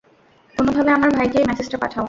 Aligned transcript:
কোনভাবে 0.55 0.91
আমার 0.91 1.09
ভাইকে 1.09 1.37
এই 1.37 1.45
মেসেজটা 1.49 1.77
পাঠাও। 1.77 1.99